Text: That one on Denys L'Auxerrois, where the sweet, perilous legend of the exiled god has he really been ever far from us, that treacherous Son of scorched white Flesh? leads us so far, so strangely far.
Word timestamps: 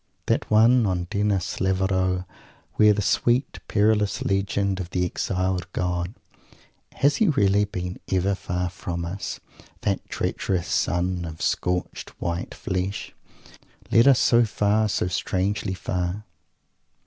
That 0.25 0.49
one 0.49 0.87
on 0.87 1.05
Denys 1.11 1.61
L'Auxerrois, 1.61 2.25
where 2.73 2.91
the 2.91 3.03
sweet, 3.03 3.59
perilous 3.67 4.23
legend 4.23 4.79
of 4.79 4.89
the 4.89 5.05
exiled 5.05 5.71
god 5.73 6.15
has 6.93 7.17
he 7.17 7.27
really 7.27 7.65
been 7.65 7.99
ever 8.11 8.33
far 8.33 8.69
from 8.71 9.05
us, 9.05 9.39
that 9.81 10.09
treacherous 10.09 10.67
Son 10.67 11.23
of 11.23 11.39
scorched 11.39 12.19
white 12.19 12.55
Flesh? 12.55 13.13
leads 13.91 14.07
us 14.07 14.19
so 14.19 14.43
far, 14.43 14.89
so 14.89 15.05
strangely 15.07 15.75
far. 15.75 16.23